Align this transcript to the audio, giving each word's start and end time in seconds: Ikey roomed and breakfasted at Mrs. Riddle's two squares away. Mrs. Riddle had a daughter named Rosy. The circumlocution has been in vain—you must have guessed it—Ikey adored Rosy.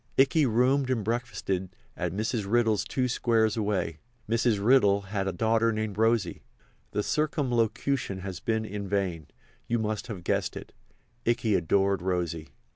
Ikey 0.17 0.47
roomed 0.47 0.89
and 0.89 1.03
breakfasted 1.03 1.75
at 1.95 2.11
Mrs. 2.11 2.51
Riddle's 2.51 2.83
two 2.83 3.07
squares 3.07 3.55
away. 3.55 3.99
Mrs. 4.27 4.57
Riddle 4.59 5.01
had 5.01 5.27
a 5.27 5.31
daughter 5.31 5.71
named 5.71 5.99
Rosy. 5.99 6.41
The 6.89 7.03
circumlocution 7.03 8.21
has 8.21 8.39
been 8.39 8.65
in 8.65 8.87
vain—you 8.87 9.77
must 9.77 10.07
have 10.07 10.23
guessed 10.23 10.57
it—Ikey 10.57 11.53
adored 11.53 12.01
Rosy. 12.01 12.47